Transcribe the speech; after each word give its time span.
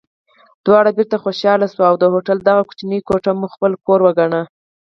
دواړه 0.65 0.89
بېرته 0.97 1.17
خوشحاله 1.23 1.67
شوو 1.73 1.89
او 1.89 1.95
د 2.01 2.05
هوټل 2.13 2.37
دغه 2.47 2.61
کوچنۍ 2.69 2.99
کوټه 3.07 3.31
مو 3.39 3.47
خپل 3.55 3.71
کور 3.87 3.99
وګاڼه. 4.03 4.41